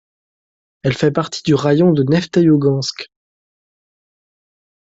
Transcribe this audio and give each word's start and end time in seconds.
Elle 0.81 0.95
fait 0.97 1.11
partie 1.11 1.43
du 1.43 1.53
raïon 1.53 1.91
de 1.91 2.01
Nefteïougansk. 2.01 3.07